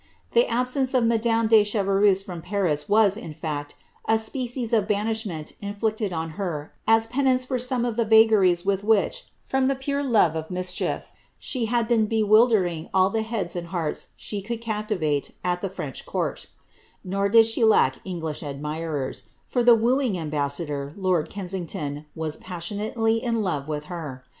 [0.31, 3.75] The absence of madame de Chevreuse* from Paris was, in fact,
[4.07, 8.83] a species of banishment inflicted on her as penance for some of the vagaries with
[8.83, 11.05] which, from the pure love of mischief,
[11.37, 16.03] she hati been bewildering all the heads and hearts she could captivate at the French
[16.03, 16.47] court
[17.03, 23.21] Nor did she lack English admirers, for the ^^ wooing ambassador,'' lord Kensington, was passionately
[23.21, 24.23] in love with her.